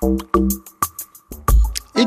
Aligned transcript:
Thank 0.00 0.22
you. 0.22 0.29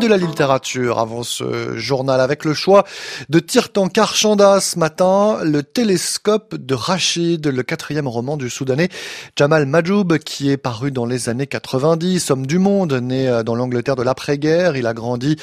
De 0.04 0.10
la 0.10 0.18
littérature 0.18 1.00
avant 1.00 1.24
ce 1.24 1.78
journal 1.78 2.20
avec 2.20 2.44
le 2.44 2.54
choix 2.54 2.84
de 3.30 3.40
Tirtankar 3.40 4.16
Chanda 4.16 4.60
ce 4.60 4.78
matin, 4.78 5.40
le 5.44 5.64
télescope 5.64 6.56
de 6.56 6.74
Rachid, 6.74 7.48
le 7.48 7.64
quatrième 7.64 8.10
roman 8.10 8.36
du 8.36 8.50
Soudanais 8.50 8.90
Jamal 9.38 9.66
Majoub 9.66 10.18
qui 10.18 10.50
est 10.50 10.58
paru 10.58 10.92
dans 10.92 11.06
les 11.06 11.30
années 11.30 11.48
90, 11.48 12.32
homme 12.32 12.46
du 12.46 12.60
monde, 12.60 12.92
né 12.94 13.30
euh, 13.30 13.44
dans 13.44 13.56
l'Angleterre 13.56 13.96
de 13.96 14.04
l'après-guerre, 14.04 14.76
il 14.76 14.88
a 14.88 14.94
grandi 14.94 15.38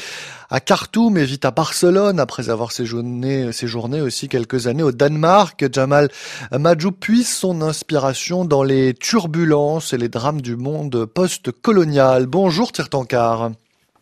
à 0.51 0.61
Khartoum 0.61 1.17
et 1.17 1.25
vit 1.25 1.41
à 1.43 1.53
Barcelone 1.53 2.21
après 2.21 2.51
avoir 2.51 2.71
séjourné, 2.71 3.53
séjourné 3.53 4.03
aussi 4.03 4.29
quelques 4.29 4.67
années 4.67 4.83
au 4.83 4.93
Danemark. 4.93 5.65
Jamal 5.73 6.11
Majoub 6.53 6.93
puise 6.93 7.29
son 7.29 7.63
inspiration 7.63 8.45
dans 8.45 8.63
les 8.63 8.93
turbulences 8.93 9.95
et 9.95 9.99
les 9.99 10.11
drames 10.11 10.43
du 10.43 10.57
monde 10.57 11.07
post-colonial. 11.07 12.27
Bonjour 12.27 12.73
Tirtankar. 12.73 13.53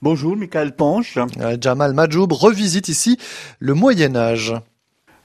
Bonjour, 0.01 0.37
Michael 0.37 0.77
Ponche. 0.77 1.19
Euh, 1.41 1.57
Jamal 1.61 1.93
Majoub 1.93 2.29
revisite 2.31 2.89
ici 2.89 3.19
le 3.59 3.75
Moyen 3.75 4.15
Âge. 4.15 4.55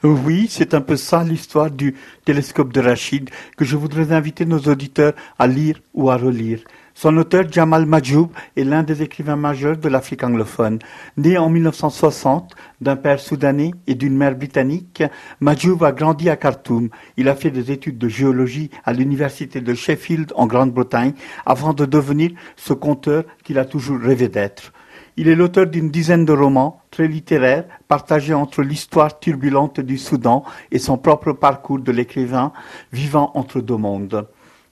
Oui, 0.02 0.48
c'est 0.50 0.74
un 0.74 0.82
peu 0.82 0.96
ça 0.96 1.24
l'histoire 1.24 1.70
du 1.70 1.96
télescope 2.26 2.74
de 2.74 2.82
Rachid 2.82 3.30
que 3.56 3.66
je 3.66 3.78
voudrais 3.78 4.12
inviter 4.12 4.46
nos 4.46 4.58
auditeurs 4.62 5.14
à 5.38 5.46
lire 5.46 5.80
ou 5.94 6.10
à 6.10 6.18
relire. 6.18 6.64
Son 6.96 7.18
auteur, 7.18 7.46
Jamal 7.52 7.88
Majoub, 7.88 8.30
est 8.56 8.64
l'un 8.64 8.84
des 8.84 9.02
écrivains 9.02 9.36
majeurs 9.36 9.78
de 9.78 9.90
l'Afrique 9.90 10.24
anglophone. 10.24 10.78
Né 11.18 11.38
en 11.38 11.50
1960 11.50 12.56
d'un 12.82 12.96
père 12.96 13.20
soudanais 13.20 13.72
et 13.88 13.96
d'une 13.96 14.16
mère 14.16 14.36
britannique, 14.36 15.04
Majoub 15.40 15.84
a 15.84 15.92
grandi 15.92 16.30
à 16.30 16.36
Khartoum. 16.36 16.90
Il 17.18 17.30
a 17.30 17.36
fait 17.36 17.50
des 17.50 17.72
études 17.72 17.98
de 17.98 18.08
géologie 18.08 18.70
à 18.86 18.94
l'université 18.94 19.60
de 19.60 19.74
Sheffield 19.74 20.34
en 20.36 20.46
Grande-Bretagne 20.46 21.14
avant 21.48 21.74
de 21.74 21.86
devenir 21.86 22.32
ce 22.56 22.74
conteur 22.74 23.24
qu'il 23.44 23.58
a 23.58 23.66
toujours 23.66 24.00
rêvé 24.00 24.30
d'être. 24.30 24.72
Il 25.18 25.28
est 25.28 25.36
l'auteur 25.36 25.68
d'une 25.68 25.90
dizaine 25.90 26.26
de 26.26 26.34
romans, 26.34 26.82
très 26.92 27.08
littéraires, 27.08 27.66
partagés 27.88 28.34
entre 28.34 28.62
l'histoire 28.62 29.20
turbulente 29.20 29.80
du 29.80 29.98
Soudan 29.98 30.44
et 30.72 30.80
son 30.80 30.98
propre 30.98 31.34
parcours 31.34 31.80
de 31.80 31.92
l'écrivain 31.92 32.52
vivant 32.92 33.32
entre 33.34 33.62
deux 33.62 33.78
mondes. 33.78 34.28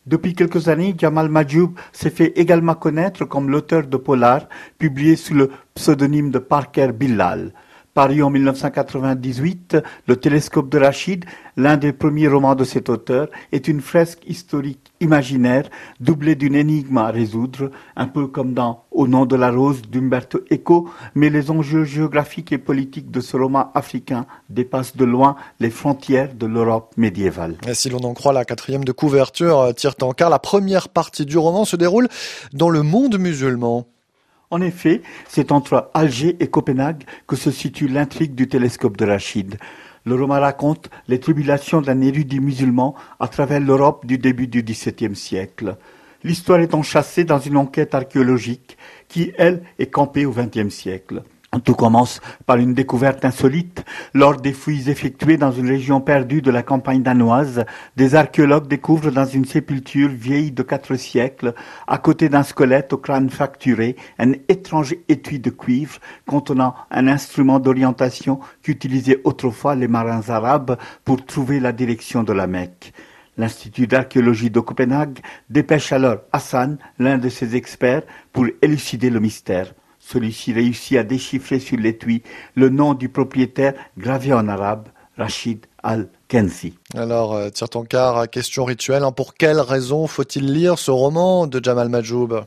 Depuis 0.07 0.33
quelques 0.33 0.67
années, 0.67 0.95
Jamal 0.97 1.29
Majoub 1.29 1.75
s'est 1.91 2.09
fait 2.09 2.33
également 2.35 2.73
connaître 2.73 3.23
comme 3.25 3.51
l'auteur 3.51 3.85
de 3.85 3.97
polars 3.97 4.49
publiés 4.79 5.15
sous 5.15 5.35
le 5.35 5.51
pseudonyme 5.75 6.31
de 6.31 6.39
Parker 6.39 6.91
Billal. 6.91 7.53
Paru 7.93 8.23
en 8.23 8.29
1998, 8.29 9.77
Le 10.07 10.15
télescope 10.15 10.69
de 10.69 10.77
Rachid, 10.77 11.25
l'un 11.57 11.75
des 11.75 11.91
premiers 11.91 12.29
romans 12.29 12.55
de 12.55 12.63
cet 12.63 12.87
auteur, 12.87 13.27
est 13.51 13.67
une 13.67 13.81
fresque 13.81 14.21
historique 14.25 14.93
imaginaire 15.01 15.69
doublée 15.99 16.35
d'une 16.35 16.55
énigme 16.55 16.97
à 16.97 17.11
résoudre, 17.11 17.69
un 17.97 18.07
peu 18.07 18.27
comme 18.27 18.53
dans 18.53 18.85
Au 18.91 19.07
nom 19.07 19.25
de 19.25 19.35
la 19.35 19.51
rose 19.51 19.81
d'Umberto 19.81 20.39
Eco, 20.51 20.89
mais 21.15 21.29
les 21.29 21.51
enjeux 21.51 21.83
géographiques 21.83 22.53
et 22.53 22.57
politiques 22.57 23.11
de 23.11 23.19
ce 23.19 23.35
roman 23.35 23.71
africain 23.73 24.25
dépassent 24.49 24.95
de 24.95 25.05
loin 25.05 25.35
les 25.59 25.69
frontières 25.69 26.33
de 26.33 26.45
l'Europe 26.45 26.93
médiévale. 26.95 27.57
Si 27.73 27.89
l'on 27.89 28.03
en 28.03 28.13
croit 28.13 28.33
la 28.33 28.45
quatrième 28.45 28.85
de 28.85 28.91
couverture, 28.93 29.59
euh, 29.59 29.73
tire 29.73 29.95
car 30.15 30.29
la 30.29 30.39
première 30.39 30.87
partie 30.89 31.25
du 31.25 31.37
roman 31.37 31.65
se 31.65 31.75
déroule 31.75 32.07
dans 32.53 32.69
le 32.69 32.83
monde 32.83 33.17
musulman. 33.17 33.85
En 34.51 34.59
effet, 34.61 35.01
c'est 35.29 35.53
entre 35.53 35.89
Alger 35.93 36.35
et 36.41 36.47
Copenhague 36.47 37.05
que 37.25 37.37
se 37.37 37.51
situe 37.51 37.87
l'intrigue 37.87 38.35
du 38.35 38.49
télescope 38.49 38.97
de 38.97 39.05
Rachid. 39.05 39.57
Le 40.05 40.15
roman 40.15 40.41
raconte 40.41 40.89
les 41.07 41.21
tribulations 41.21 41.81
d'un 41.81 42.01
érudit 42.01 42.41
musulman 42.41 42.93
à 43.21 43.29
travers 43.29 43.61
l'Europe 43.61 44.05
du 44.05 44.17
début 44.17 44.47
du 44.47 44.61
XVIIe 44.61 45.15
siècle. 45.15 45.77
L'histoire 46.23 46.59
est 46.59 46.73
enchâssée 46.73 47.23
dans 47.23 47.39
une 47.39 47.55
enquête 47.55 47.95
archéologique 47.95 48.77
qui, 49.07 49.31
elle, 49.37 49.63
est 49.79 49.87
campée 49.87 50.25
au 50.25 50.31
XXe 50.31 50.73
siècle. 50.73 51.23
Tout 51.59 51.75
commence 51.75 52.21
par 52.45 52.57
une 52.57 52.73
découverte 52.73 53.25
insolite. 53.25 53.83
Lors 54.13 54.37
des 54.37 54.53
fouilles 54.53 54.89
effectuées 54.89 55.35
dans 55.35 55.51
une 55.51 55.67
région 55.67 55.99
perdue 55.99 56.41
de 56.41 56.49
la 56.49 56.63
campagne 56.63 57.03
danoise, 57.03 57.65
des 57.97 58.15
archéologues 58.15 58.69
découvrent 58.69 59.11
dans 59.11 59.25
une 59.25 59.43
sépulture 59.43 60.07
vieille 60.07 60.51
de 60.51 60.63
quatre 60.63 60.95
siècles, 60.95 61.53
à 61.87 61.97
côté 61.97 62.29
d'un 62.29 62.43
squelette 62.43 62.93
au 62.93 62.97
crâne 62.97 63.29
fracturé, 63.29 63.97
un 64.17 64.31
étrange 64.47 64.95
étui 65.09 65.39
de 65.39 65.49
cuivre 65.49 65.99
contenant 66.25 66.73
un 66.89 67.09
instrument 67.09 67.59
d'orientation 67.59 68.39
qu'utilisaient 68.63 69.19
autrefois 69.25 69.75
les 69.75 69.89
marins 69.89 70.29
arabes 70.29 70.77
pour 71.03 71.25
trouver 71.25 71.59
la 71.59 71.73
direction 71.73 72.23
de 72.23 72.31
la 72.31 72.47
Mecque. 72.47 72.93
L'Institut 73.37 73.87
d'archéologie 73.87 74.51
de 74.51 74.59
Copenhague 74.61 75.19
dépêche 75.49 75.91
alors 75.91 76.19
Hassan, 76.31 76.77
l'un 76.97 77.17
de 77.17 77.27
ses 77.27 77.57
experts, 77.57 78.03
pour 78.31 78.45
élucider 78.61 79.09
le 79.09 79.19
mystère. 79.19 79.73
Celui-ci 80.01 80.51
réussit 80.51 80.97
à 80.97 81.03
déchiffrer 81.03 81.59
sur 81.59 81.77
l'étui 81.77 82.23
le 82.55 82.69
nom 82.69 82.93
du 82.93 83.07
propriétaire 83.07 83.73
gravé 83.97 84.33
en 84.33 84.47
arabe, 84.47 84.89
Rachid 85.15 85.67
al-Kenzi. 85.83 86.73
Alors, 86.95 87.33
euh, 87.33 87.49
tire 87.49 87.69
ton 87.69 87.83
car, 87.83 88.29
question 88.29 88.65
rituelle. 88.65 89.03
Hein. 89.03 89.11
pour 89.11 89.35
quelle 89.35 89.59
raison 89.59 90.07
faut-il 90.07 90.51
lire 90.51 90.79
ce 90.79 90.91
roman 90.91 91.47
de 91.47 91.63
Jamal 91.63 91.89
Majoub? 91.89 92.45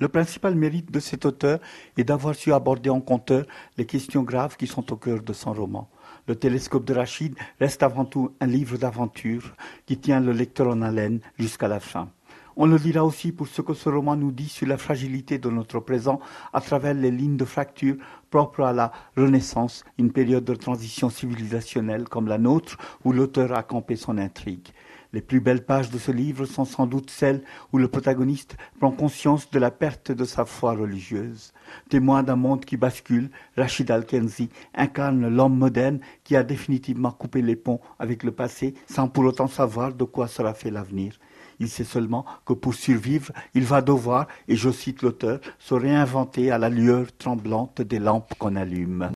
Le 0.00 0.08
principal 0.08 0.56
mérite 0.56 0.90
de 0.90 0.98
cet 0.98 1.24
auteur 1.24 1.60
est 1.96 2.04
d'avoir 2.04 2.34
su 2.34 2.52
aborder 2.52 2.90
en 2.90 3.00
conteur 3.00 3.44
les 3.76 3.86
questions 3.86 4.22
graves 4.22 4.56
qui 4.56 4.66
sont 4.66 4.92
au 4.92 4.96
cœur 4.96 5.22
de 5.22 5.32
son 5.32 5.52
roman. 5.52 5.88
Le 6.26 6.34
télescope 6.34 6.84
de 6.84 6.94
Rachid 6.94 7.34
reste 7.60 7.82
avant 7.82 8.04
tout 8.04 8.34
un 8.40 8.46
livre 8.46 8.76
d'aventure 8.78 9.54
qui 9.86 9.98
tient 9.98 10.20
le 10.20 10.32
lecteur 10.32 10.68
en 10.68 10.82
haleine 10.82 11.20
jusqu'à 11.38 11.68
la 11.68 11.80
fin. 11.80 12.08
On 12.56 12.66
le 12.66 12.78
dira 12.78 13.04
aussi 13.04 13.32
pour 13.32 13.48
ce 13.48 13.62
que 13.62 13.74
ce 13.74 13.88
roman 13.88 14.14
nous 14.14 14.30
dit 14.30 14.48
sur 14.48 14.68
la 14.68 14.78
fragilité 14.78 15.38
de 15.38 15.50
notre 15.50 15.80
présent 15.80 16.20
à 16.52 16.60
travers 16.60 16.94
les 16.94 17.10
lignes 17.10 17.36
de 17.36 17.44
fracture 17.44 17.96
propres 18.30 18.62
à 18.62 18.72
la 18.72 18.92
Renaissance, 19.16 19.84
une 19.98 20.12
période 20.12 20.44
de 20.44 20.54
transition 20.54 21.10
civilisationnelle 21.10 22.08
comme 22.08 22.28
la 22.28 22.38
nôtre 22.38 22.78
où 23.04 23.12
l'auteur 23.12 23.52
a 23.52 23.64
campé 23.64 23.96
son 23.96 24.18
intrigue. 24.18 24.68
Les 25.12 25.20
plus 25.20 25.40
belles 25.40 25.64
pages 25.64 25.90
de 25.90 25.98
ce 25.98 26.12
livre 26.12 26.44
sont 26.44 26.64
sans 26.64 26.86
doute 26.86 27.10
celles 27.10 27.42
où 27.72 27.78
le 27.78 27.88
protagoniste 27.88 28.56
prend 28.78 28.90
conscience 28.92 29.50
de 29.50 29.58
la 29.58 29.70
perte 29.70 30.12
de 30.12 30.24
sa 30.24 30.44
foi 30.44 30.74
religieuse. 30.74 31.52
Témoin 31.88 32.22
d'un 32.22 32.34
monde 32.36 32.64
qui 32.64 32.76
bascule, 32.76 33.30
Rachid 33.56 33.90
Al-Kenzi 33.90 34.48
incarne 34.74 35.28
l'homme 35.28 35.56
moderne 35.56 36.00
qui 36.24 36.34
a 36.34 36.42
définitivement 36.42 37.12
coupé 37.12 37.42
les 37.42 37.56
ponts 37.56 37.80
avec 37.98 38.22
le 38.22 38.32
passé 38.32 38.74
sans 38.86 39.08
pour 39.08 39.24
autant 39.24 39.48
savoir 39.48 39.92
de 39.92 40.04
quoi 40.04 40.28
sera 40.28 40.54
fait 40.54 40.70
l'avenir. 40.70 41.18
Il 41.60 41.68
sait 41.68 41.84
seulement 41.84 42.24
que 42.44 42.52
pour 42.52 42.74
survivre, 42.74 43.32
il 43.54 43.64
va 43.64 43.82
devoir, 43.82 44.26
et 44.48 44.56
je 44.56 44.70
cite 44.70 45.02
l'auteur, 45.02 45.40
se 45.58 45.74
réinventer 45.74 46.50
à 46.50 46.58
la 46.58 46.68
lueur 46.68 47.06
tremblante 47.16 47.82
des 47.82 47.98
lampes 47.98 48.34
qu'on 48.38 48.56
allume. 48.56 49.10